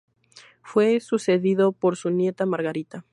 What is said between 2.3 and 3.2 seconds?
Margarita.